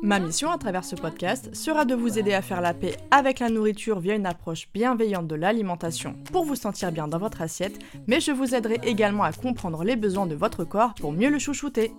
Ma 0.00 0.20
mission 0.20 0.50
à 0.52 0.58
travers 0.58 0.84
ce 0.84 0.94
podcast 0.94 1.52
sera 1.56 1.84
de 1.84 1.94
vous 1.94 2.20
aider 2.20 2.32
à 2.32 2.40
faire 2.40 2.60
la 2.60 2.72
paix 2.72 2.96
avec 3.10 3.40
la 3.40 3.48
nourriture 3.48 3.98
via 3.98 4.14
une 4.14 4.26
approche 4.26 4.68
bienveillante 4.72 5.26
de 5.26 5.34
l'alimentation 5.34 6.14
pour 6.32 6.44
vous 6.44 6.54
sentir 6.54 6.92
bien 6.92 7.08
dans 7.08 7.18
votre 7.18 7.42
assiette, 7.42 7.80
mais 8.06 8.20
je 8.20 8.30
vous 8.30 8.54
aiderai 8.54 8.78
également 8.84 9.24
à 9.24 9.32
comprendre 9.32 9.82
les 9.82 9.96
besoins 9.96 10.26
de 10.26 10.36
votre 10.36 10.62
corps 10.62 10.94
pour 10.94 11.12
mieux 11.12 11.30
le 11.30 11.40
chouchouter. 11.40 11.92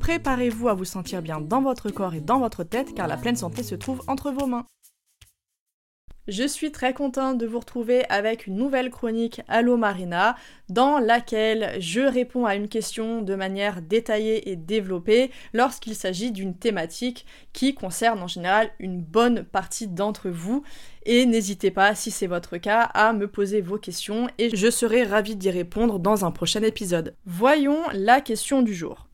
Préparez-vous 0.00 0.68
à 0.68 0.74
vous 0.74 0.84
sentir 0.84 1.22
bien 1.22 1.40
dans 1.40 1.62
votre 1.62 1.90
corps 1.90 2.14
et 2.14 2.20
dans 2.20 2.40
votre 2.40 2.62
tête 2.62 2.94
car 2.94 3.08
la 3.08 3.16
pleine 3.16 3.36
santé 3.36 3.62
se 3.62 3.74
trouve 3.74 4.02
entre 4.06 4.30
vos 4.30 4.46
mains. 4.46 4.66
Je 6.28 6.42
suis 6.42 6.72
très 6.72 6.92
contente 6.92 7.38
de 7.38 7.46
vous 7.46 7.60
retrouver 7.60 8.04
avec 8.08 8.48
une 8.48 8.56
nouvelle 8.56 8.90
chronique 8.90 9.42
Allo 9.46 9.76
Marina 9.76 10.34
dans 10.68 10.98
laquelle 10.98 11.76
je 11.78 12.00
réponds 12.00 12.46
à 12.46 12.56
une 12.56 12.66
question 12.66 13.22
de 13.22 13.36
manière 13.36 13.80
détaillée 13.80 14.50
et 14.50 14.56
développée 14.56 15.30
lorsqu'il 15.52 15.94
s'agit 15.94 16.32
d'une 16.32 16.56
thématique 16.56 17.26
qui 17.52 17.76
concerne 17.76 18.20
en 18.20 18.26
général 18.26 18.70
une 18.80 19.00
bonne 19.00 19.44
partie 19.44 19.86
d'entre 19.86 20.28
vous. 20.28 20.64
Et 21.04 21.26
n'hésitez 21.26 21.70
pas, 21.70 21.94
si 21.94 22.10
c'est 22.10 22.26
votre 22.26 22.56
cas, 22.56 22.80
à 22.80 23.12
me 23.12 23.28
poser 23.28 23.60
vos 23.60 23.78
questions 23.78 24.26
et 24.38 24.50
je 24.56 24.68
serai 24.68 25.04
ravie 25.04 25.36
d'y 25.36 25.50
répondre 25.50 26.00
dans 26.00 26.24
un 26.24 26.32
prochain 26.32 26.62
épisode. 26.62 27.14
Voyons 27.24 27.82
la 27.92 28.20
question 28.20 28.62
du 28.62 28.74
jour. 28.74 29.06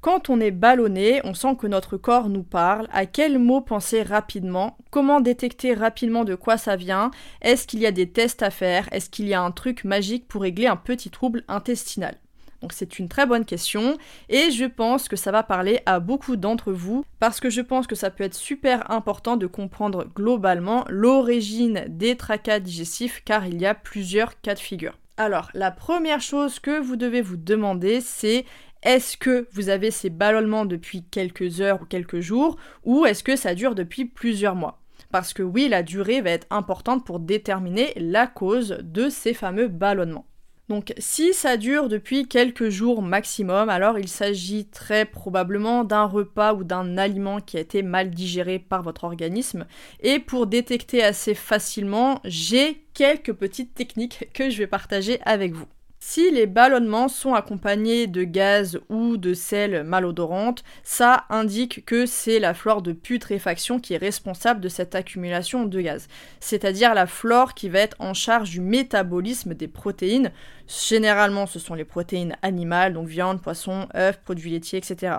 Quand 0.00 0.30
on 0.30 0.40
est 0.40 0.52
ballonné, 0.52 1.20
on 1.24 1.34
sent 1.34 1.56
que 1.58 1.66
notre 1.66 1.96
corps 1.96 2.28
nous 2.28 2.44
parle. 2.44 2.86
À 2.92 3.04
quel 3.04 3.40
mot 3.40 3.60
penser 3.60 4.04
rapidement? 4.04 4.78
Comment 4.90 5.20
détecter 5.20 5.74
rapidement 5.74 6.22
de 6.24 6.36
quoi 6.36 6.56
ça 6.56 6.76
vient? 6.76 7.10
Est-ce 7.42 7.66
qu'il 7.66 7.80
y 7.80 7.86
a 7.86 7.90
des 7.90 8.08
tests 8.08 8.44
à 8.44 8.50
faire? 8.50 8.88
Est-ce 8.92 9.10
qu'il 9.10 9.26
y 9.26 9.34
a 9.34 9.42
un 9.42 9.50
truc 9.50 9.82
magique 9.82 10.28
pour 10.28 10.42
régler 10.42 10.68
un 10.68 10.76
petit 10.76 11.10
trouble 11.10 11.42
intestinal? 11.48 12.14
Donc 12.62 12.72
c'est 12.72 13.00
une 13.00 13.08
très 13.08 13.26
bonne 13.26 13.44
question 13.44 13.98
et 14.28 14.50
je 14.52 14.64
pense 14.64 15.08
que 15.08 15.16
ça 15.16 15.32
va 15.32 15.42
parler 15.42 15.80
à 15.86 16.00
beaucoup 16.00 16.36
d'entre 16.36 16.72
vous 16.72 17.04
parce 17.18 17.40
que 17.40 17.50
je 17.50 17.60
pense 17.60 17.86
que 17.86 17.94
ça 17.94 18.10
peut 18.10 18.24
être 18.24 18.34
super 18.34 18.90
important 18.90 19.36
de 19.36 19.46
comprendre 19.46 20.06
globalement 20.14 20.84
l'origine 20.88 21.84
des 21.88 22.16
tracas 22.16 22.60
digestifs 22.60 23.22
car 23.24 23.46
il 23.46 23.60
y 23.60 23.66
a 23.66 23.74
plusieurs 23.74 24.40
cas 24.40 24.54
de 24.54 24.60
figure. 24.60 24.98
Alors, 25.20 25.50
la 25.52 25.72
première 25.72 26.20
chose 26.20 26.60
que 26.60 26.78
vous 26.78 26.94
devez 26.94 27.22
vous 27.22 27.36
demander, 27.36 28.00
c'est 28.00 28.44
est-ce 28.82 29.16
que 29.16 29.48
vous 29.52 29.68
avez 29.68 29.90
ces 29.90 30.10
ballonnements 30.10 30.66
depuis 30.66 31.02
quelques 31.02 31.60
heures 31.60 31.82
ou 31.82 31.84
quelques 31.84 32.20
jours 32.20 32.56
ou 32.84 33.06
est-ce 33.06 33.24
que 33.24 33.36
ça 33.36 33.54
dure 33.54 33.74
depuis 33.74 34.04
plusieurs 34.04 34.54
mois? 34.54 34.80
Parce 35.10 35.32
que 35.32 35.42
oui, 35.42 35.68
la 35.68 35.82
durée 35.82 36.20
va 36.20 36.30
être 36.30 36.46
importante 36.50 37.04
pour 37.04 37.18
déterminer 37.18 37.92
la 37.96 38.26
cause 38.26 38.78
de 38.82 39.08
ces 39.08 39.34
fameux 39.34 39.68
ballonnements. 39.68 40.26
Donc 40.68 40.92
si 40.98 41.32
ça 41.32 41.56
dure 41.56 41.88
depuis 41.88 42.28
quelques 42.28 42.68
jours 42.68 43.00
maximum, 43.00 43.70
alors 43.70 43.98
il 43.98 44.08
s'agit 44.08 44.66
très 44.66 45.06
probablement 45.06 45.82
d'un 45.82 46.04
repas 46.04 46.52
ou 46.52 46.62
d'un 46.62 46.98
aliment 46.98 47.40
qui 47.40 47.56
a 47.56 47.60
été 47.60 47.82
mal 47.82 48.10
digéré 48.10 48.58
par 48.58 48.82
votre 48.82 49.04
organisme. 49.04 49.66
Et 50.00 50.18
pour 50.18 50.46
détecter 50.46 51.02
assez 51.02 51.34
facilement, 51.34 52.20
j'ai 52.24 52.84
quelques 52.92 53.32
petites 53.32 53.74
techniques 53.74 54.28
que 54.34 54.50
je 54.50 54.58
vais 54.58 54.66
partager 54.66 55.20
avec 55.24 55.54
vous. 55.54 55.66
Si 56.10 56.30
les 56.30 56.46
ballonnements 56.46 57.08
sont 57.08 57.34
accompagnés 57.34 58.06
de 58.06 58.24
gaz 58.24 58.80
ou 58.88 59.18
de 59.18 59.34
sel 59.34 59.84
malodorantes, 59.84 60.64
ça 60.82 61.26
indique 61.28 61.84
que 61.84 62.06
c'est 62.06 62.38
la 62.38 62.54
flore 62.54 62.80
de 62.80 62.92
putréfaction 62.92 63.78
qui 63.78 63.92
est 63.92 63.98
responsable 63.98 64.62
de 64.62 64.70
cette 64.70 64.94
accumulation 64.94 65.66
de 65.66 65.80
gaz. 65.82 66.08
C'est-à-dire 66.40 66.94
la 66.94 67.06
flore 67.06 67.52
qui 67.52 67.68
va 67.68 67.80
être 67.80 67.96
en 67.98 68.14
charge 68.14 68.48
du 68.48 68.62
métabolisme 68.62 69.52
des 69.52 69.68
protéines. 69.68 70.32
Généralement, 70.66 71.44
ce 71.44 71.58
sont 71.58 71.74
les 71.74 71.84
protéines 71.84 72.38
animales, 72.40 72.94
donc 72.94 73.06
viande, 73.06 73.42
poisson, 73.42 73.86
œufs, 73.94 74.18
produits 74.24 74.52
laitiers, 74.52 74.78
etc. 74.78 75.18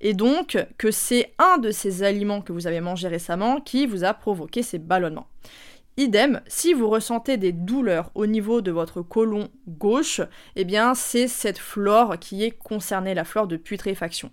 Et 0.00 0.14
donc 0.14 0.58
que 0.78 0.90
c'est 0.90 1.32
un 1.38 1.58
de 1.58 1.70
ces 1.70 2.02
aliments 2.02 2.40
que 2.40 2.52
vous 2.52 2.66
avez 2.66 2.80
mangé 2.80 3.06
récemment 3.06 3.60
qui 3.60 3.86
vous 3.86 4.02
a 4.02 4.12
provoqué 4.12 4.64
ces 4.64 4.80
ballonnements. 4.80 5.28
Idem, 5.96 6.40
si 6.48 6.72
vous 6.72 6.88
ressentez 6.88 7.36
des 7.36 7.52
douleurs 7.52 8.10
au 8.16 8.26
niveau 8.26 8.60
de 8.60 8.72
votre 8.72 9.00
côlon 9.00 9.48
gauche, 9.68 10.20
eh 10.56 10.64
bien 10.64 10.96
c'est 10.96 11.28
cette 11.28 11.58
flore 11.58 12.18
qui 12.18 12.42
est 12.42 12.50
concernée, 12.50 13.14
la 13.14 13.22
flore 13.22 13.46
de 13.46 13.56
putréfaction. 13.56 14.32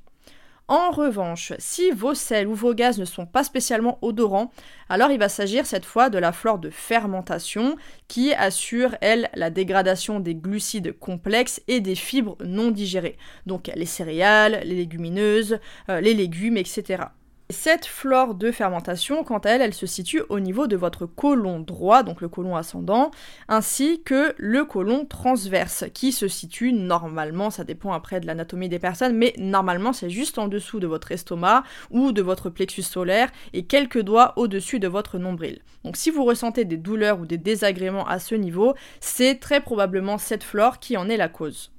En 0.67 0.89
revanche, 0.89 1.53
si 1.59 1.91
vos 1.91 2.15
sels 2.15 2.47
ou 2.47 2.55
vos 2.55 2.73
gaz 2.73 2.97
ne 2.97 3.05
sont 3.05 3.27
pas 3.27 3.43
spécialement 3.43 3.99
odorants, 4.01 4.51
alors 4.89 5.11
il 5.11 5.19
va 5.19 5.29
s'agir 5.29 5.67
cette 5.67 5.85
fois 5.85 6.09
de 6.09 6.17
la 6.17 6.31
flore 6.31 6.57
de 6.57 6.71
fermentation 6.71 7.75
qui 8.07 8.33
assure, 8.33 8.95
elle, 9.01 9.29
la 9.35 9.51
dégradation 9.51 10.19
des 10.19 10.33
glucides 10.33 10.97
complexes 10.97 11.61
et 11.67 11.79
des 11.79 11.95
fibres 11.95 12.37
non 12.43 12.71
digérées. 12.71 13.17
Donc 13.45 13.69
les 13.75 13.85
céréales, 13.85 14.61
les 14.63 14.75
légumineuses, 14.75 15.59
euh, 15.89 16.01
les 16.01 16.15
légumes, 16.15 16.57
etc. 16.57 17.03
Cette 17.51 17.85
flore 17.85 18.35
de 18.35 18.51
fermentation, 18.51 19.23
quant 19.23 19.39
à 19.39 19.49
elle, 19.49 19.61
elle 19.61 19.73
se 19.73 19.85
situe 19.85 20.21
au 20.29 20.39
niveau 20.39 20.67
de 20.67 20.75
votre 20.75 21.05
côlon 21.05 21.59
droit, 21.59 22.03
donc 22.03 22.21
le 22.21 22.29
côlon 22.29 22.55
ascendant, 22.55 23.11
ainsi 23.47 24.01
que 24.03 24.33
le 24.37 24.63
côlon 24.63 25.05
transverse, 25.05 25.85
qui 25.93 26.11
se 26.11 26.27
situe 26.27 26.73
normalement, 26.73 27.49
ça 27.49 27.63
dépend 27.63 27.93
après 27.93 28.19
de 28.19 28.27
l'anatomie 28.27 28.69
des 28.69 28.79
personnes, 28.79 29.15
mais 29.15 29.33
normalement 29.37 29.93
c'est 29.93 30.09
juste 30.09 30.37
en 30.37 30.47
dessous 30.47 30.79
de 30.79 30.87
votre 30.87 31.11
estomac 31.11 31.63
ou 31.89 32.11
de 32.11 32.21
votre 32.21 32.49
plexus 32.49 32.83
solaire 32.83 33.29
et 33.53 33.65
quelques 33.65 34.01
doigts 34.01 34.33
au-dessus 34.37 34.79
de 34.79 34.87
votre 34.87 35.17
nombril. 35.17 35.59
Donc 35.83 35.97
si 35.97 36.09
vous 36.09 36.23
ressentez 36.23 36.65
des 36.65 36.77
douleurs 36.77 37.19
ou 37.19 37.25
des 37.25 37.37
désagréments 37.37 38.07
à 38.07 38.19
ce 38.19 38.35
niveau, 38.35 38.75
c'est 38.99 39.39
très 39.39 39.61
probablement 39.61 40.17
cette 40.17 40.43
flore 40.43 40.79
qui 40.79 40.97
en 40.97 41.09
est 41.09 41.17
la 41.17 41.29
cause. 41.29 41.71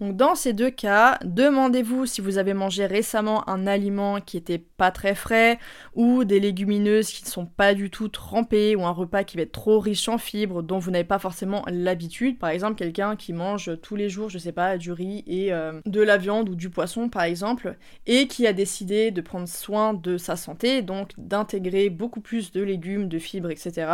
Donc 0.00 0.14
dans 0.14 0.36
ces 0.36 0.52
deux 0.52 0.70
cas, 0.70 1.18
demandez-vous 1.24 2.06
si 2.06 2.20
vous 2.20 2.38
avez 2.38 2.54
mangé 2.54 2.86
récemment 2.86 3.48
un 3.48 3.66
aliment 3.66 4.20
qui 4.20 4.36
était 4.36 4.58
pas 4.58 4.92
très 4.92 5.16
frais 5.16 5.58
ou 5.94 6.22
des 6.24 6.38
légumineuses 6.38 7.10
qui 7.10 7.24
ne 7.24 7.28
sont 7.28 7.46
pas 7.46 7.74
du 7.74 7.90
tout 7.90 8.06
trempées 8.06 8.76
ou 8.76 8.86
un 8.86 8.92
repas 8.92 9.24
qui 9.24 9.36
va 9.36 9.42
être 9.42 9.52
trop 9.52 9.80
riche 9.80 10.08
en 10.08 10.16
fibres 10.16 10.62
dont 10.62 10.78
vous 10.78 10.92
n'avez 10.92 11.02
pas 11.02 11.18
forcément 11.18 11.64
l'habitude. 11.66 12.38
Par 12.38 12.50
exemple, 12.50 12.76
quelqu'un 12.76 13.16
qui 13.16 13.32
mange 13.32 13.72
tous 13.82 13.96
les 13.96 14.08
jours, 14.08 14.28
je 14.28 14.38
sais 14.38 14.52
pas, 14.52 14.78
du 14.78 14.92
riz 14.92 15.24
et 15.26 15.52
euh, 15.52 15.80
de 15.84 16.00
la 16.00 16.16
viande 16.16 16.48
ou 16.48 16.54
du 16.54 16.70
poisson 16.70 17.08
par 17.08 17.22
exemple 17.22 17.76
et 18.06 18.28
qui 18.28 18.46
a 18.46 18.52
décidé 18.52 19.10
de 19.10 19.20
prendre 19.20 19.48
soin 19.48 19.94
de 19.94 20.16
sa 20.16 20.36
santé, 20.36 20.82
donc 20.82 21.10
d'intégrer 21.18 21.90
beaucoup 21.90 22.20
plus 22.20 22.52
de 22.52 22.62
légumes, 22.62 23.08
de 23.08 23.18
fibres, 23.18 23.50
etc. 23.50 23.90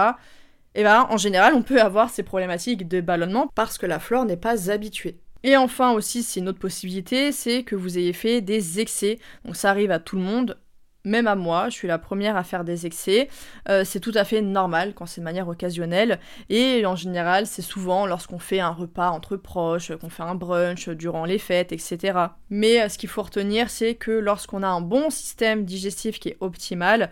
Et 0.74 0.82
ben 0.82 1.06
en 1.08 1.16
général, 1.16 1.54
on 1.54 1.62
peut 1.62 1.80
avoir 1.80 2.10
ces 2.10 2.24
problématiques 2.24 2.88
de 2.88 3.00
ballonnement 3.00 3.48
parce 3.54 3.78
que 3.78 3.86
la 3.86 3.98
flore 3.98 4.26
n'est 4.26 4.36
pas 4.36 4.70
habituée. 4.70 5.18
Et 5.44 5.58
enfin 5.58 5.92
aussi, 5.92 6.22
c'est 6.22 6.40
une 6.40 6.48
autre 6.48 6.58
possibilité, 6.58 7.30
c'est 7.30 7.62
que 7.62 7.76
vous 7.76 7.98
ayez 7.98 8.14
fait 8.14 8.40
des 8.40 8.80
excès. 8.80 9.18
Donc 9.44 9.56
ça 9.56 9.68
arrive 9.70 9.90
à 9.90 10.00
tout 10.00 10.16
le 10.16 10.22
monde, 10.22 10.58
même 11.04 11.26
à 11.26 11.34
moi, 11.34 11.68
je 11.68 11.74
suis 11.74 11.86
la 11.86 11.98
première 11.98 12.34
à 12.38 12.44
faire 12.44 12.64
des 12.64 12.86
excès. 12.86 13.28
Euh, 13.68 13.84
c'est 13.84 14.00
tout 14.00 14.12
à 14.14 14.24
fait 14.24 14.40
normal 14.40 14.94
quand 14.94 15.04
c'est 15.04 15.20
de 15.20 15.24
manière 15.24 15.46
occasionnelle. 15.46 16.18
Et 16.48 16.86
en 16.86 16.96
général, 16.96 17.46
c'est 17.46 17.60
souvent 17.60 18.06
lorsqu'on 18.06 18.38
fait 18.38 18.60
un 18.60 18.70
repas 18.70 19.10
entre 19.10 19.36
proches, 19.36 19.94
qu'on 19.96 20.08
fait 20.08 20.22
un 20.22 20.34
brunch 20.34 20.88
durant 20.88 21.26
les 21.26 21.38
fêtes, 21.38 21.72
etc. 21.72 22.18
Mais 22.48 22.80
euh, 22.80 22.88
ce 22.88 22.96
qu'il 22.96 23.10
faut 23.10 23.22
retenir, 23.22 23.68
c'est 23.68 23.96
que 23.96 24.12
lorsqu'on 24.12 24.62
a 24.62 24.68
un 24.68 24.80
bon 24.80 25.10
système 25.10 25.66
digestif 25.66 26.18
qui 26.18 26.30
est 26.30 26.38
optimal, 26.40 27.10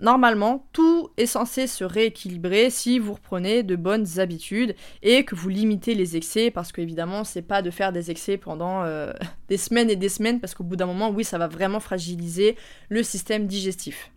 Normalement, 0.00 0.66
tout 0.72 1.10
est 1.16 1.26
censé 1.26 1.66
se 1.66 1.84
rééquilibrer 1.84 2.68
si 2.70 2.98
vous 2.98 3.12
reprenez 3.12 3.62
de 3.62 3.76
bonnes 3.76 4.18
habitudes 4.18 4.74
et 5.02 5.24
que 5.24 5.36
vous 5.36 5.48
limitez 5.48 5.94
les 5.94 6.16
excès 6.16 6.50
parce 6.50 6.72
qu'évidemment, 6.72 7.22
c'est 7.22 7.42
pas 7.42 7.62
de 7.62 7.70
faire 7.70 7.92
des 7.92 8.10
excès 8.10 8.36
pendant 8.36 8.82
euh, 8.82 9.12
des 9.48 9.56
semaines 9.56 9.90
et 9.90 9.96
des 9.96 10.08
semaines 10.08 10.40
parce 10.40 10.54
qu'au 10.54 10.64
bout 10.64 10.76
d'un 10.76 10.86
moment, 10.86 11.10
oui, 11.10 11.22
ça 11.22 11.38
va 11.38 11.46
vraiment 11.46 11.80
fragiliser 11.80 12.56
le 12.88 13.02
système 13.02 13.46
digestif. 13.46 14.10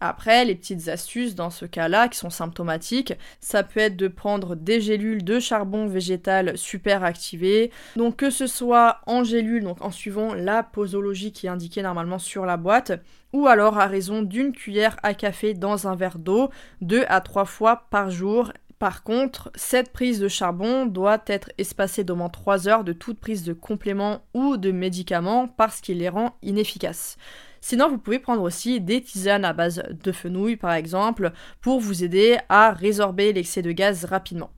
Après, 0.00 0.46
les 0.46 0.54
petites 0.54 0.88
astuces 0.88 1.34
dans 1.34 1.50
ce 1.50 1.66
cas-là 1.66 2.08
qui 2.08 2.18
sont 2.18 2.30
symptomatiques, 2.30 3.12
ça 3.40 3.62
peut 3.62 3.80
être 3.80 3.96
de 3.96 4.08
prendre 4.08 4.56
des 4.56 4.80
gélules 4.80 5.22
de 5.22 5.38
charbon 5.38 5.86
végétal 5.86 6.56
super 6.56 7.04
activées. 7.04 7.70
Donc 7.96 8.16
que 8.16 8.30
ce 8.30 8.46
soit 8.46 9.00
en 9.06 9.24
gélule, 9.24 9.62
donc 9.62 9.82
en 9.82 9.90
suivant 9.90 10.32
la 10.32 10.62
posologie 10.62 11.32
qui 11.32 11.46
est 11.46 11.50
indiquée 11.50 11.82
normalement 11.82 12.18
sur 12.18 12.46
la 12.46 12.56
boîte, 12.56 12.92
ou 13.34 13.46
alors 13.46 13.78
à 13.78 13.86
raison 13.86 14.22
d'une 14.22 14.52
cuillère 14.52 14.96
à 15.02 15.12
café 15.12 15.52
dans 15.52 15.86
un 15.86 15.94
verre 15.94 16.18
d'eau, 16.18 16.50
deux 16.80 17.04
à 17.08 17.20
trois 17.20 17.44
fois 17.44 17.84
par 17.90 18.10
jour. 18.10 18.52
Par 18.78 19.02
contre, 19.02 19.50
cette 19.54 19.92
prise 19.92 20.20
de 20.20 20.28
charbon 20.28 20.86
doit 20.86 21.22
être 21.26 21.50
espacée 21.58 22.02
d'au 22.02 22.16
moins 22.16 22.30
3 22.30 22.66
heures 22.66 22.82
de 22.82 22.94
toute 22.94 23.20
prise 23.20 23.44
de 23.44 23.52
compléments 23.52 24.22
ou 24.32 24.56
de 24.56 24.72
médicaments 24.72 25.48
parce 25.48 25.82
qu'il 25.82 25.98
les 25.98 26.08
rend 26.08 26.34
inefficaces. 26.40 27.18
Sinon, 27.60 27.88
vous 27.88 27.98
pouvez 27.98 28.18
prendre 28.18 28.42
aussi 28.42 28.80
des 28.80 29.02
tisanes 29.02 29.44
à 29.44 29.52
base 29.52 29.82
de 29.90 30.12
fenouil, 30.12 30.56
par 30.56 30.72
exemple, 30.72 31.32
pour 31.60 31.80
vous 31.80 32.04
aider 32.04 32.38
à 32.48 32.72
résorber 32.72 33.32
l'excès 33.32 33.62
de 33.62 33.72
gaz 33.72 34.04
rapidement. 34.04 34.50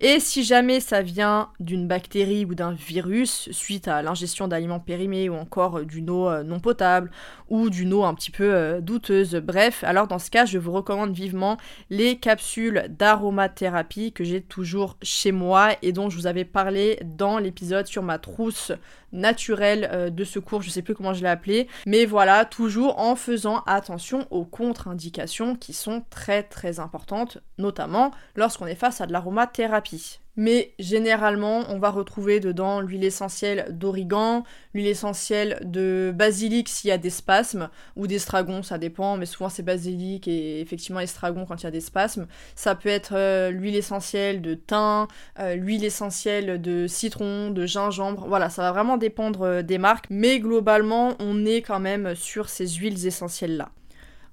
Et 0.00 0.18
si 0.18 0.42
jamais 0.42 0.80
ça 0.80 1.02
vient 1.02 1.50
d'une 1.60 1.86
bactérie 1.86 2.44
ou 2.44 2.54
d'un 2.54 2.72
virus 2.72 3.48
suite 3.52 3.86
à 3.86 4.02
l'ingestion 4.02 4.48
d'aliments 4.48 4.80
périmés 4.80 5.28
ou 5.28 5.34
encore 5.34 5.82
d'une 5.84 6.10
eau 6.10 6.28
euh, 6.28 6.42
non 6.42 6.58
potable 6.58 7.10
ou 7.48 7.70
d'une 7.70 7.92
eau 7.92 8.02
un 8.02 8.12
petit 8.12 8.32
peu 8.32 8.52
euh, 8.52 8.80
douteuse, 8.80 9.36
bref, 9.36 9.84
alors 9.84 10.08
dans 10.08 10.18
ce 10.18 10.30
cas, 10.30 10.46
je 10.46 10.58
vous 10.58 10.72
recommande 10.72 11.14
vivement 11.14 11.58
les 11.90 12.16
capsules 12.16 12.86
d'aromathérapie 12.88 14.12
que 14.12 14.24
j'ai 14.24 14.42
toujours 14.42 14.96
chez 15.00 15.30
moi 15.30 15.70
et 15.80 15.92
dont 15.92 16.10
je 16.10 16.16
vous 16.16 16.26
avais 16.26 16.44
parlé 16.44 16.98
dans 17.04 17.38
l'épisode 17.38 17.86
sur 17.86 18.02
ma 18.02 18.18
trousse 18.18 18.72
naturelle 19.14 19.88
euh, 19.92 20.10
de 20.10 20.24
secours, 20.24 20.60
je 20.60 20.70
sais 20.70 20.82
plus 20.82 20.94
comment 20.94 21.14
je 21.14 21.22
l'ai 21.22 21.28
appelé, 21.28 21.68
mais 21.86 22.04
voilà, 22.04 22.44
toujours 22.44 22.98
en 22.98 23.16
faisant 23.16 23.62
attention 23.66 24.26
aux 24.30 24.44
contre-indications 24.44 25.56
qui 25.56 25.72
sont 25.72 26.04
très 26.10 26.42
très 26.42 26.80
importantes, 26.80 27.38
notamment 27.56 28.10
lorsqu'on 28.36 28.66
est 28.66 28.74
face 28.74 29.00
à 29.00 29.06
de 29.06 29.12
l'aromathérapie. 29.12 30.20
Mais 30.36 30.74
généralement, 30.78 31.64
on 31.68 31.78
va 31.78 31.90
retrouver 31.90 32.40
dedans 32.40 32.80
l'huile 32.80 33.04
essentielle 33.04 33.66
d'origan, 33.70 34.44
l'huile 34.72 34.88
essentielle 34.88 35.60
de 35.64 36.12
basilic 36.14 36.68
s'il 36.68 36.88
y 36.88 36.92
a 36.92 36.98
des 36.98 37.10
spasmes, 37.10 37.68
ou 37.96 38.06
d'estragon, 38.06 38.62
ça 38.62 38.78
dépend, 38.78 39.16
mais 39.16 39.26
souvent 39.26 39.48
c'est 39.48 39.62
basilic 39.62 40.26
et 40.26 40.60
effectivement 40.60 41.00
estragon 41.00 41.46
quand 41.46 41.62
il 41.62 41.64
y 41.64 41.66
a 41.68 41.70
des 41.70 41.80
spasmes. 41.80 42.26
Ça 42.56 42.74
peut 42.74 42.88
être 42.88 43.14
euh, 43.14 43.50
l'huile 43.50 43.76
essentielle 43.76 44.42
de 44.42 44.54
thym, 44.54 45.06
euh, 45.38 45.54
l'huile 45.54 45.84
essentielle 45.84 46.60
de 46.60 46.86
citron, 46.88 47.50
de 47.50 47.66
gingembre, 47.66 48.26
voilà, 48.26 48.50
ça 48.50 48.62
va 48.62 48.72
vraiment 48.72 48.96
dépendre 48.96 49.42
euh, 49.42 49.62
des 49.62 49.78
marques, 49.78 50.06
mais 50.10 50.40
globalement, 50.40 51.14
on 51.20 51.44
est 51.44 51.62
quand 51.62 51.80
même 51.80 52.14
sur 52.14 52.48
ces 52.48 52.66
huiles 52.66 53.06
essentielles-là. 53.06 53.70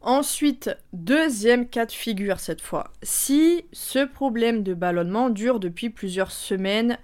Ensuite, 0.04 0.72
deuxième 0.94 1.68
cas 1.68 1.86
de 1.86 1.92
figure 1.92 2.40
cette 2.40 2.62
fois. 2.62 2.92
Si 3.04 3.66
ce 3.72 4.04
problème 4.04 4.64
de 4.64 4.74
ballonnement 4.74 5.30
dure 5.30 5.60
depuis 5.60 5.92
plusieurs 5.92 6.32
semaines, 6.32 6.98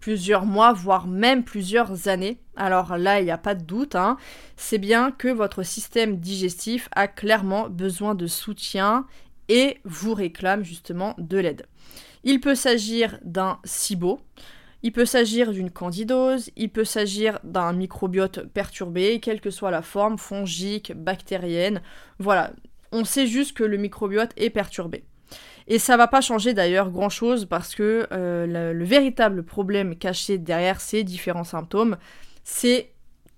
plusieurs 0.00 0.46
mois, 0.46 0.72
voire 0.72 1.06
même 1.06 1.44
plusieurs 1.44 2.08
années, 2.08 2.40
alors 2.56 2.98
là, 2.98 3.20
il 3.20 3.26
n'y 3.26 3.30
a 3.30 3.38
pas 3.38 3.54
de 3.54 3.62
doute, 3.62 3.94
hein, 3.94 4.16
c'est 4.56 4.78
bien 4.78 5.12
que 5.12 5.28
votre 5.28 5.62
système 5.62 6.18
digestif 6.18 6.88
a 6.90 7.06
clairement 7.06 7.68
besoin 7.68 8.16
de 8.16 8.26
soutien 8.26 9.06
et 9.48 9.78
vous 9.84 10.14
réclame 10.14 10.64
justement 10.64 11.14
de 11.18 11.38
l'aide. 11.38 11.66
Il 12.24 12.40
peut 12.40 12.56
s'agir 12.56 13.18
d'un 13.22 13.60
SIBO, 13.64 14.20
il 14.82 14.92
peut 14.92 15.04
s'agir 15.04 15.52
d'une 15.52 15.70
candidose, 15.70 16.50
il 16.56 16.70
peut 16.70 16.84
s'agir 16.84 17.38
d'un 17.44 17.72
microbiote 17.72 18.46
perturbé, 18.52 19.20
quelle 19.20 19.40
que 19.40 19.50
soit 19.50 19.70
la 19.70 19.82
forme, 19.82 20.18
fongique, 20.18 20.92
bactérienne. 20.94 21.82
Voilà, 22.18 22.52
on 22.92 23.04
sait 23.04 23.26
juste 23.26 23.56
que 23.56 23.64
le 23.64 23.76
microbiote 23.76 24.32
est 24.36 24.50
perturbé. 24.50 25.04
Et 25.68 25.78
ça 25.78 25.96
va 25.96 26.08
pas 26.08 26.20
changer 26.20 26.54
d'ailleurs 26.54 26.90
grand 26.90 27.10
chose 27.10 27.46
parce 27.46 27.74
que 27.74 28.06
euh, 28.10 28.46
le, 28.46 28.72
le 28.72 28.84
véritable 28.84 29.44
problème 29.44 29.96
caché 29.96 30.38
derrière 30.38 30.80
ces 30.80 31.04
différents 31.04 31.44
symptômes, 31.44 31.96
c'est 32.42 32.90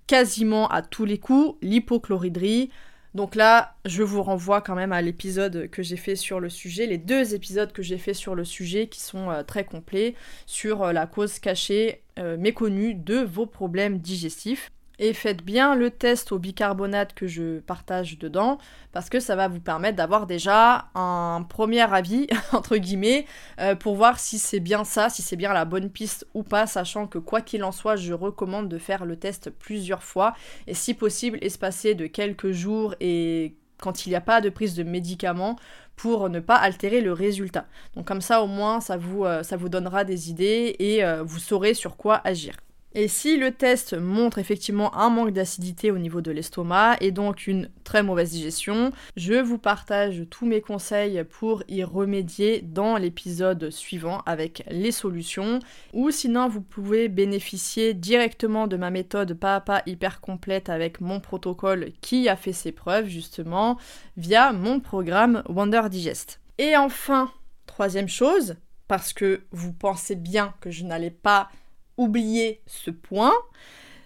quasiment 0.07 0.67
à 0.69 0.81
tous 0.81 1.05
les 1.05 1.19
coups 1.19 1.57
l'hypochloridrie, 1.61 2.71
donc 3.13 3.35
là, 3.35 3.75
je 3.85 4.01
vous 4.01 4.23
renvoie 4.23 4.61
quand 4.61 4.73
même 4.73 4.91
à 4.91 5.01
l'épisode 5.01 5.69
que 5.69 5.83
j'ai 5.83 5.97
fait 5.97 6.15
sur 6.15 6.39
le 6.39 6.49
sujet, 6.49 6.87
les 6.87 6.97
deux 6.97 7.35
épisodes 7.35 7.71
que 7.71 7.83
j'ai 7.83 7.99
fait 7.99 8.15
sur 8.15 8.33
le 8.33 8.43
sujet 8.43 8.87
qui 8.87 9.01
sont 9.01 9.29
euh, 9.29 9.43
très 9.43 9.65
complets 9.65 10.15
sur 10.47 10.81
euh, 10.81 10.93
la 10.93 11.05
cause 11.05 11.37
cachée 11.37 12.01
euh, 12.17 12.37
méconnue 12.37 12.95
de 12.95 13.17
vos 13.17 13.45
problèmes 13.45 13.99
digestifs. 13.99 14.71
Et 14.99 15.13
faites 15.13 15.43
bien 15.43 15.75
le 15.75 15.89
test 15.89 16.31
au 16.31 16.39
bicarbonate 16.39 17.13
que 17.13 17.25
je 17.25 17.59
partage 17.59 18.19
dedans, 18.19 18.59
parce 18.91 19.09
que 19.09 19.19
ça 19.19 19.35
va 19.35 19.47
vous 19.47 19.59
permettre 19.59 19.97
d'avoir 19.97 20.27
déjà 20.27 20.89
un 20.93 21.43
premier 21.47 21.81
avis, 21.81 22.27
entre 22.51 22.77
guillemets, 22.77 23.25
euh, 23.59 23.75
pour 23.75 23.95
voir 23.95 24.19
si 24.19 24.37
c'est 24.37 24.59
bien 24.59 24.83
ça, 24.83 25.09
si 25.09 25.23
c'est 25.23 25.35
bien 25.35 25.51
la 25.51 25.65
bonne 25.65 25.89
piste 25.89 26.27
ou 26.35 26.43
pas, 26.43 26.67
sachant 26.67 27.07
que 27.07 27.17
quoi 27.17 27.41
qu'il 27.41 27.63
en 27.63 27.71
soit, 27.71 27.95
je 27.95 28.13
recommande 28.13 28.69
de 28.69 28.77
faire 28.77 29.05
le 29.05 29.17
test 29.17 29.49
plusieurs 29.49 30.03
fois, 30.03 30.35
et 30.67 30.75
si 30.75 30.93
possible, 30.93 31.39
espacer 31.41 31.95
de 31.95 32.05
quelques 32.05 32.51
jours 32.51 32.93
et 32.99 33.55
quand 33.79 34.05
il 34.05 34.09
n'y 34.09 34.15
a 34.15 34.21
pas 34.21 34.41
de 34.41 34.49
prise 34.49 34.75
de 34.75 34.83
médicaments 34.83 35.57
pour 35.95 36.29
ne 36.29 36.39
pas 36.39 36.55
altérer 36.55 37.01
le 37.01 37.13
résultat. 37.13 37.65
Donc 37.95 38.07
comme 38.07 38.21
ça 38.21 38.41
au 38.41 38.47
moins 38.47 38.79
ça 38.79 38.97
vous, 38.97 39.25
euh, 39.25 39.43
donnera 39.69 40.03
des 40.05 40.29
idées 40.29 40.75
et 40.79 41.03
euh, 41.03 41.23
vous 41.23 41.39
saurez 41.39 41.73
sur 41.73 41.97
quoi 41.97 42.21
agir. 42.23 42.53
Et 42.95 43.07
si 43.07 43.37
le 43.37 43.51
test 43.51 43.93
montre 43.93 44.37
effectivement 44.37 44.95
un 44.95 45.09
manque 45.09 45.31
d'acidité 45.31 45.89
au 45.89 45.97
niveau 45.97 46.21
de 46.21 46.31
l'estomac 46.31 46.97
et 47.01 47.11
donc 47.11 47.47
une 47.47 47.69
très 47.83 48.03
mauvaise 48.03 48.31
digestion, 48.31 48.91
je 49.17 49.33
vous 49.33 49.57
partage 49.57 50.23
tous 50.29 50.45
mes 50.45 50.61
conseils 50.61 51.23
pour 51.23 51.63
y 51.67 51.83
remédier 51.83 52.61
dans 52.61 52.97
l'épisode 52.97 53.71
suivant 53.71 54.21
avec 54.27 54.63
les 54.69 54.91
solutions. 54.91 55.57
Ou 55.93 56.11
sinon, 56.11 56.47
vous 56.47 56.61
pouvez 56.61 57.09
bénéficier 57.09 57.95
directement 57.95 58.67
de 58.67 58.77
ma 58.77 58.91
méthode 58.91 59.33
pas 59.33 59.55
à 59.55 59.61
pas 59.61 59.81
hyper 59.87 60.21
complète 60.21 60.69
avec 60.69 61.01
mon 61.01 61.19
protocole 61.19 61.91
qui 62.01 62.29
a 62.29 62.35
fait 62.35 62.53
ses 62.53 62.71
preuves 62.71 63.07
justement 63.07 63.77
via 64.17 64.53
mon 64.53 64.79
programme 64.79 65.41
Wonder 65.49 65.83
Digest. 65.89 66.41
Et 66.59 66.77
enfin, 66.77 67.31
troisième 67.65 68.07
chose, 68.07 68.55
parce 68.87 69.13
que 69.13 69.41
vous 69.51 69.73
pensez 69.73 70.15
bien 70.15 70.53
que 70.61 70.69
je 70.69 70.83
n'allais 70.83 71.09
pas 71.09 71.49
oublier 71.97 72.61
ce 72.65 72.91
point, 72.91 73.33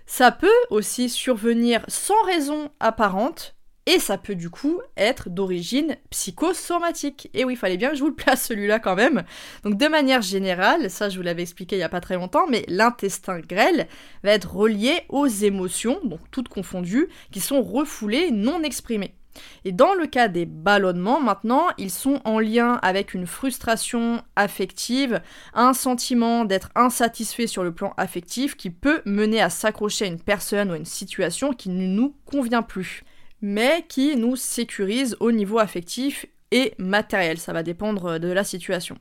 ça 0.06 0.32
peut 0.32 0.48
aussi 0.70 1.10
survenir 1.10 1.84
sans 1.88 2.22
raison 2.24 2.70
apparente 2.80 3.56
et 3.88 4.00
ça 4.00 4.18
peut 4.18 4.36
du 4.36 4.50
coup 4.50 4.82
être 4.98 5.30
d'origine 5.30 5.96
psychosomatique. 6.10 7.30
Et 7.34 7.46
oui, 7.46 7.54
il 7.54 7.58
fallait 7.58 7.78
bien 7.78 7.90
que 7.90 7.96
je 7.96 8.02
vous 8.02 8.10
le 8.10 8.16
place 8.16 8.46
celui-là 8.46 8.80
quand 8.80 8.96
même. 8.96 9.24
Donc 9.64 9.78
de 9.78 9.88
manière 9.88 10.22
générale, 10.22 10.90
ça 10.92 11.10
je 11.10 11.18
vous 11.18 11.24
l'avais 11.24 11.42
expliqué 11.42 11.78
il 11.78 11.80
n'y 11.80 11.84
a 11.84 11.90
pas 11.90 12.02
très 12.02 12.16
longtemps, 12.16 12.48
mais 12.50 12.66
l'intestin 12.68 13.40
grêle 13.40 13.88
va 14.24 14.32
être 14.32 14.54
relié 14.54 15.02
aux 15.10 15.28
émotions, 15.28 16.00
donc 16.04 16.20
toutes 16.32 16.50
confondues, 16.50 17.08
qui 17.32 17.40
sont 17.40 17.62
refoulées, 17.62 18.32
non 18.32 18.62
exprimées. 18.62 19.17
Et 19.66 19.72
dans 19.72 19.94
le 19.94 20.08
cas 20.08 20.28
des 20.28 20.46
ballonnements, 20.46 21.20
maintenant, 21.20 21.68
ils 21.78 21.92
sont 21.92 22.22
en 22.26 22.40
lien 22.40 22.80
avec 22.82 23.14
une 23.14 23.28
frustration 23.28 24.22
affective, 24.36 25.22
un 25.54 25.74
sentiment 25.74 26.46
d'être 26.46 26.70
insatisfait 26.76 27.48
sur 27.48 27.64
le 27.64 27.74
plan 27.74 27.94
affectif 27.98 28.56
qui 28.56 28.70
peut 28.70 29.02
mener 29.06 29.42
à 29.42 29.50
s'accrocher 29.50 30.06
à 30.06 30.08
une 30.10 30.22
personne 30.22 30.70
ou 30.70 30.74
à 30.74 30.78
une 30.78 30.86
situation 30.86 31.54
qui 31.54 31.70
ne 31.70 31.88
nous 31.88 32.16
convient 32.26 32.62
plus, 32.62 33.04
mais 33.42 33.86
qui 33.88 34.16
nous 34.16 34.36
sécurise 34.36 35.16
au 35.20 35.32
niveau 35.32 35.60
affectif 35.60 36.26
et 36.52 36.74
matériel. 36.78 37.38
Ça 37.38 37.54
va 37.54 37.64
dépendre 37.64 38.20
de 38.20 38.30
la 38.30 38.44
situation. 38.44 38.98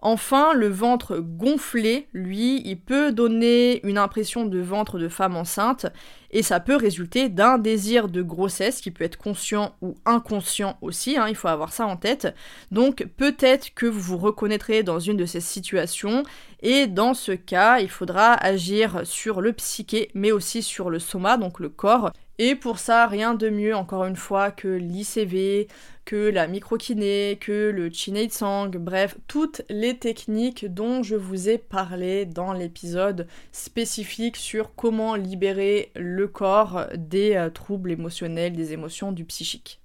Enfin, 0.00 0.54
le 0.54 0.68
ventre 0.68 1.18
gonflé, 1.18 2.08
lui, 2.12 2.62
il 2.64 2.80
peut 2.80 3.10
donner 3.10 3.84
une 3.84 3.98
impression 3.98 4.44
de 4.44 4.60
ventre 4.60 4.98
de 4.98 5.08
femme 5.08 5.36
enceinte 5.36 5.86
et 6.30 6.42
ça 6.42 6.60
peut 6.60 6.76
résulter 6.76 7.28
d'un 7.28 7.58
désir 7.58 8.08
de 8.08 8.22
grossesse 8.22 8.80
qui 8.80 8.90
peut 8.92 9.02
être 9.02 9.16
conscient 9.16 9.74
ou 9.82 9.96
inconscient 10.04 10.78
aussi, 10.82 11.16
hein, 11.16 11.26
il 11.28 11.34
faut 11.34 11.48
avoir 11.48 11.72
ça 11.72 11.86
en 11.86 11.96
tête. 11.96 12.34
Donc 12.70 13.06
peut-être 13.16 13.74
que 13.74 13.86
vous 13.86 14.00
vous 14.00 14.18
reconnaîtrez 14.18 14.84
dans 14.84 15.00
une 15.00 15.16
de 15.16 15.26
ces 15.26 15.40
situations 15.40 16.22
et 16.62 16.86
dans 16.86 17.14
ce 17.14 17.32
cas, 17.32 17.80
il 17.80 17.88
faudra 17.88 18.34
agir 18.34 19.00
sur 19.04 19.40
le 19.40 19.52
psyché 19.52 20.10
mais 20.14 20.30
aussi 20.30 20.62
sur 20.62 20.90
le 20.90 20.98
soma, 21.00 21.38
donc 21.38 21.58
le 21.58 21.70
corps. 21.70 22.12
Et 22.38 22.54
pour 22.54 22.78
ça, 22.78 23.06
rien 23.08 23.34
de 23.34 23.50
mieux, 23.50 23.74
encore 23.74 24.04
une 24.04 24.14
fois, 24.16 24.52
que 24.52 24.68
l'ICV, 24.68 25.66
que 26.04 26.30
la 26.30 26.46
microkiné, 26.46 27.36
que 27.40 27.70
le 27.70 27.90
Sang, 28.30 28.68
bref, 28.68 29.16
toutes 29.26 29.62
les 29.68 29.98
techniques 29.98 30.72
dont 30.72 31.02
je 31.02 31.16
vous 31.16 31.48
ai 31.48 31.58
parlé 31.58 32.26
dans 32.26 32.52
l'épisode 32.52 33.26
spécifique 33.50 34.36
sur 34.36 34.74
comment 34.76 35.16
libérer 35.16 35.90
le 35.96 36.28
corps 36.28 36.86
des 36.96 37.34
euh, 37.34 37.50
troubles 37.50 37.90
émotionnels, 37.90 38.54
des 38.54 38.72
émotions 38.72 39.10
du 39.10 39.24
psychique. 39.24 39.80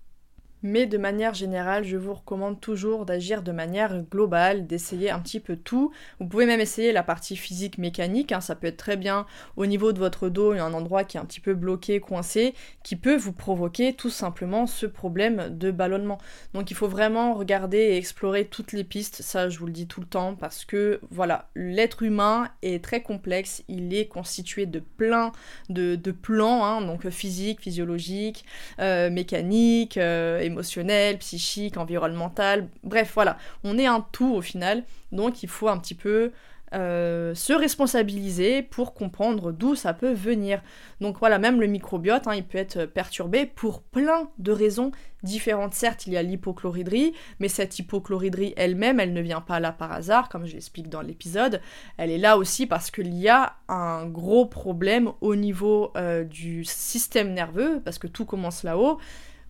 Mais 0.64 0.86
de 0.86 0.98
manière 0.98 1.34
générale, 1.34 1.84
je 1.84 1.98
vous 1.98 2.14
recommande 2.14 2.60
toujours 2.60 3.06
d'agir 3.06 3.44
de 3.44 3.52
manière 3.52 4.02
globale, 4.10 4.66
d'essayer 4.66 5.12
un 5.12 5.20
petit 5.20 5.42
peu 5.42 5.58
tout. 5.58 5.92
Vous 6.20 6.28
pouvez 6.28 6.46
même 6.46 6.62
essayer 6.62 6.94
la 6.94 7.04
partie 7.04 7.36
physique 7.36 7.78
mécanique, 7.78 8.32
hein. 8.32 8.42
ça 8.42 8.56
peut 8.56 8.68
être 8.68 8.78
très 8.78 8.98
bien 8.98 9.26
au 9.58 9.66
niveau 9.66 9.92
de 9.92 10.00
votre 10.00 10.30
dos, 10.30 10.54
il 10.54 10.60
un 10.60 10.74
endroit 10.74 11.04
qui 11.04 11.18
est 11.18 11.20
un 11.20 11.26
petit 11.26 11.42
peu 11.42 11.54
bloqué, 11.54 12.00
coincé, 12.00 12.54
qui 12.84 12.96
peut 12.96 13.18
vous 13.18 13.34
provoquer 13.34 13.94
tout 13.94 14.10
simplement 14.10 14.66
ce 14.66 14.86
problème 14.86 15.50
de 15.58 15.70
ballonnement. 15.70 16.18
Donc 16.54 16.72
il 16.72 16.76
faut 16.76 16.88
vraiment 16.88 17.34
regarder 17.34 17.78
et 17.78 17.98
explorer 17.98 18.46
toutes 18.46 18.72
les 18.72 18.86
pistes, 18.86 19.22
ça 19.22 19.50
je 19.50 19.60
vous 19.60 19.66
le 19.66 19.74
dis 19.74 19.88
tout 19.88 20.00
le 20.00 20.08
temps, 20.08 20.36
parce 20.36 20.64
que 20.64 21.02
voilà, 21.12 21.50
l'être 21.56 22.04
humain 22.04 22.50
est 22.62 22.82
très 22.84 23.02
complexe, 23.02 23.64
il 23.68 23.94
est 23.94 24.08
constitué 24.08 24.66
de 24.66 24.80
plein 24.80 25.34
de, 25.70 25.98
plans, 26.12 26.64
hein, 26.64 26.82
donc 26.82 27.10
physique, 27.10 27.60
physiologique, 27.60 28.46
euh, 28.80 29.10
mécanique, 29.10 29.98
euh, 29.98 30.40
émotionnel, 30.54 31.18
psychique, 31.18 31.78
environnemental, 31.78 32.70
bref, 32.84 33.12
voilà, 33.14 33.38
on 33.64 33.78
est 33.78 33.86
un 33.86 34.06
tout 34.12 34.34
au 34.34 34.42
final, 34.42 34.84
donc 35.12 35.44
il 35.44 35.50
faut 35.50 35.68
un 35.68 35.78
petit 35.78 35.96
peu 35.96 36.32
euh, 36.74 37.36
se 37.36 37.54
responsabiliser 37.54 38.64
pour 38.64 38.96
comprendre 38.96 39.52
d'où 39.52 39.76
ça 39.76 39.94
peut 39.94 40.14
venir. 40.14 40.60
Donc 41.02 41.20
voilà, 41.20 41.38
même 41.38 41.62
le 41.62 41.68
microbiote, 41.68 42.28
hein, 42.28 42.34
il 42.34 42.44
peut 42.44 42.58
être 42.58 42.86
perturbé 42.86 43.46
pour 43.46 43.84
plein 43.84 44.32
de 44.40 44.52
raisons 44.52 44.92
différentes. 45.22 45.76
Certes, 45.76 46.08
il 46.08 46.14
y 46.14 46.18
a 46.18 46.24
l'hypochloridrie, 46.24 47.14
mais 47.40 47.48
cette 47.48 47.78
hypochloridrie 47.78 48.56
elle-même, 48.58 49.00
elle 49.00 49.14
ne 49.14 49.22
vient 49.22 49.42
pas 49.42 49.60
là 49.60 49.72
par 49.72 49.92
hasard, 49.92 50.30
comme 50.30 50.48
je 50.48 50.54
l'explique 50.54 50.90
dans 50.90 51.02
l'épisode. 51.02 51.62
Elle 51.98 52.10
est 52.10 52.18
là 52.18 52.38
aussi 52.40 52.66
parce 52.66 52.90
qu'il 52.90 53.14
y 53.14 53.30
a 53.30 53.56
un 53.68 54.08
gros 54.08 54.48
problème 54.48 55.12
au 55.22 55.36
niveau 55.36 55.92
euh, 55.96 56.24
du 56.24 56.66
système 56.66 57.34
nerveux, 57.34 57.82
parce 57.86 58.00
que 58.00 58.08
tout 58.08 58.26
commence 58.26 58.64
là-haut. 58.64 58.98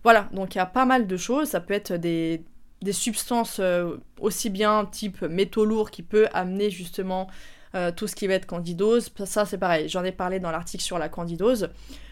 Voilà, 0.04 0.28
donc 0.32 0.54
il 0.54 0.58
y 0.58 0.60
a 0.60 0.66
pas 0.66 0.84
mal 0.84 1.06
de 1.06 1.16
choses. 1.16 1.48
Ça 1.48 1.60
peut 1.60 1.74
être 1.74 1.94
des, 1.94 2.44
substances 2.92 3.58
euh, 3.60 3.96
aussi 4.20 4.50
bien 4.50 4.84
type 4.84 5.22
métaux 5.22 5.64
lourds 5.64 5.90
qui 5.90 6.02
peut 6.02 6.28
amener 6.34 6.70
justement 6.70 7.28
euh, 7.74 7.90
tout 7.90 8.06
ce 8.06 8.14
qui 8.14 8.26
va 8.26 8.34
être 8.34 8.46
candidose. 8.46 9.10
Ça 9.24 9.46
c'est 9.46 9.58
pareil, 9.58 9.88
j'en 9.88 10.04
ai 10.04 10.12
parlé 10.12 10.38
dans 10.38 10.50
l'article 10.50 10.84
sur 10.84 10.98
la 10.98 11.08
candidose. 11.08 11.70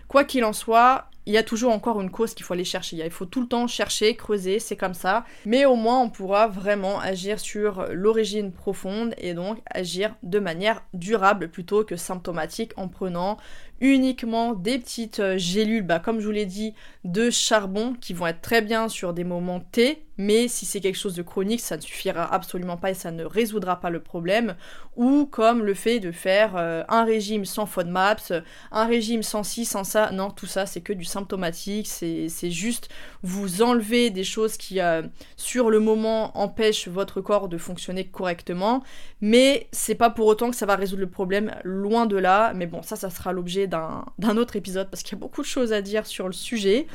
Quoi 0.08 0.24
qu'il 0.24 0.44
en 0.44 0.52
soit, 0.54 1.06
il 1.26 1.32
y 1.32 1.38
a 1.38 1.42
toujours 1.42 1.72
encore 1.72 2.00
une 2.00 2.10
cause 2.10 2.34
qu'il 2.34 2.44
faut 2.44 2.54
aller 2.54 2.64
chercher. 2.64 2.96
Il 2.96 3.10
faut 3.10 3.26
tout 3.26 3.40
le 3.40 3.48
temps 3.48 3.66
chercher, 3.66 4.16
creuser, 4.16 4.58
c'est 4.58 4.76
comme 4.76 4.94
ça. 4.94 5.24
Mais 5.46 5.64
au 5.64 5.76
moins, 5.76 6.00
on 6.00 6.10
pourra 6.10 6.48
vraiment 6.48 6.98
agir 7.00 7.38
sur 7.38 7.86
l'origine 7.92 8.52
profonde 8.52 9.14
et 9.18 9.34
donc 9.34 9.58
agir 9.70 10.14
de 10.22 10.38
manière 10.38 10.82
durable 10.94 11.48
plutôt 11.48 11.84
que 11.84 11.96
symptomatique 11.96 12.72
en 12.76 12.88
prenant 12.88 13.38
uniquement 13.82 14.54
des 14.54 14.78
petites 14.78 15.18
euh, 15.18 15.36
gélules, 15.36 15.82
bah, 15.82 15.98
comme 15.98 16.20
je 16.20 16.26
vous 16.26 16.32
l'ai 16.32 16.46
dit, 16.46 16.72
de 17.04 17.30
charbon 17.30 17.94
qui 18.00 18.14
vont 18.14 18.28
être 18.28 18.40
très 18.40 18.62
bien 18.62 18.88
sur 18.88 19.12
des 19.12 19.24
moments 19.24 19.58
T, 19.58 20.06
mais 20.18 20.46
si 20.46 20.66
c'est 20.66 20.80
quelque 20.80 20.98
chose 20.98 21.16
de 21.16 21.22
chronique, 21.22 21.60
ça 21.60 21.76
ne 21.76 21.82
suffira 21.82 22.32
absolument 22.32 22.76
pas 22.76 22.90
et 22.90 22.94
ça 22.94 23.10
ne 23.10 23.24
résoudra 23.24 23.80
pas 23.80 23.90
le 23.90 23.98
problème. 23.98 24.54
Ou 24.94 25.26
comme 25.26 25.64
le 25.64 25.74
fait 25.74 25.98
de 25.98 26.12
faire 26.12 26.54
euh, 26.56 26.84
un 26.88 27.02
régime 27.02 27.44
sans 27.44 27.66
FODMAPS, 27.66 28.32
un 28.70 28.86
régime 28.86 29.24
sans 29.24 29.42
ci, 29.42 29.64
sans 29.64 29.82
ça, 29.82 30.12
non, 30.12 30.30
tout 30.30 30.46
ça 30.46 30.64
c'est 30.64 30.80
que 30.80 30.92
du 30.92 31.04
symptomatique, 31.12 31.86
c'est 31.86 32.50
juste 32.50 32.88
vous 33.22 33.62
enlever 33.62 34.10
des 34.10 34.24
choses 34.24 34.56
qui, 34.56 34.80
euh, 34.80 35.02
sur 35.36 35.70
le 35.70 35.78
moment, 35.78 36.36
empêchent 36.36 36.88
votre 36.88 37.20
corps 37.20 37.48
de 37.48 37.58
fonctionner 37.58 38.06
correctement, 38.06 38.82
mais 39.20 39.68
c'est 39.70 39.94
pas 39.94 40.10
pour 40.10 40.26
autant 40.26 40.50
que 40.50 40.56
ça 40.56 40.66
va 40.66 40.74
résoudre 40.76 41.02
le 41.02 41.10
problème, 41.10 41.54
loin 41.62 42.06
de 42.06 42.16
là, 42.16 42.52
mais 42.54 42.66
bon, 42.66 42.82
ça, 42.82 42.96
ça 42.96 43.10
sera 43.10 43.32
l'objet 43.32 43.66
d'un 43.66 44.36
autre 44.36 44.56
épisode, 44.56 44.90
parce 44.90 45.02
qu'il 45.02 45.12
y 45.12 45.20
a 45.20 45.20
beaucoup 45.20 45.42
de 45.42 45.46
choses 45.46 45.72
à 45.72 45.82
dire 45.82 46.06
sur 46.06 46.26
le 46.26 46.32
sujet. 46.32 46.86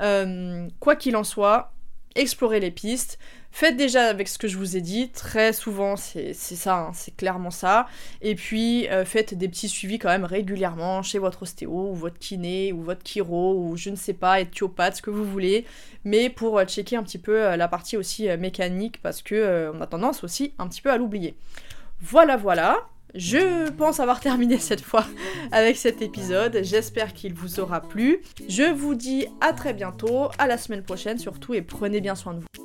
Euh, 0.00 0.68
quoi 0.80 0.96
qu'il 0.96 1.16
en 1.16 1.24
soit, 1.24 1.73
explorez 2.14 2.60
les 2.60 2.70
pistes, 2.70 3.18
Faites 3.56 3.76
déjà 3.76 4.08
avec 4.08 4.26
ce 4.26 4.36
que 4.36 4.48
je 4.48 4.58
vous 4.58 4.76
ai 4.76 4.80
dit, 4.80 5.10
très 5.10 5.52
souvent 5.52 5.94
c'est 5.94 6.32
ça, 6.34 6.76
hein, 6.76 6.90
c'est 6.92 7.16
clairement 7.16 7.52
ça. 7.52 7.86
Et 8.20 8.34
puis 8.34 8.88
euh, 8.88 9.04
faites 9.04 9.34
des 9.34 9.46
petits 9.46 9.68
suivis 9.68 10.00
quand 10.00 10.08
même 10.08 10.24
régulièrement 10.24 11.02
chez 11.04 11.20
votre 11.20 11.42
ostéo 11.42 11.70
ou 11.70 11.94
votre 11.94 12.18
kiné 12.18 12.72
ou 12.72 12.82
votre 12.82 13.04
chiro 13.04 13.54
ou 13.54 13.76
je 13.76 13.90
ne 13.90 13.94
sais 13.94 14.12
pas, 14.12 14.40
éthiopathe, 14.40 14.96
ce 14.96 15.02
que 15.02 15.10
vous 15.10 15.24
voulez. 15.24 15.66
Mais 16.02 16.30
pour 16.30 16.58
euh, 16.58 16.64
checker 16.64 16.96
un 16.96 17.04
petit 17.04 17.16
peu 17.16 17.44
euh, 17.44 17.56
la 17.56 17.68
partie 17.68 17.96
aussi 17.96 18.26
mécanique 18.38 19.00
parce 19.02 19.22
que 19.22 19.70
on 19.72 19.80
a 19.80 19.86
tendance 19.86 20.24
aussi 20.24 20.52
un 20.58 20.66
petit 20.66 20.82
peu 20.82 20.90
à 20.90 20.96
l'oublier. 20.96 21.36
Voilà, 22.00 22.36
voilà. 22.36 22.88
Je 23.14 23.70
pense 23.70 24.00
avoir 24.00 24.18
terminé 24.20 24.58
cette 24.58 24.80
fois 24.80 25.06
avec 25.52 25.76
cet 25.76 26.02
épisode. 26.02 26.60
J'espère 26.62 27.12
qu'il 27.12 27.32
vous 27.32 27.60
aura 27.60 27.80
plu. 27.80 28.22
Je 28.48 28.72
vous 28.72 28.96
dis 28.96 29.26
à 29.40 29.52
très 29.52 29.72
bientôt, 29.72 30.28
à 30.38 30.48
la 30.48 30.58
semaine 30.58 30.82
prochaine 30.82 31.18
surtout 31.18 31.54
et 31.54 31.62
prenez 31.62 32.00
bien 32.00 32.16
soin 32.16 32.34
de 32.34 32.40
vous. 32.40 32.63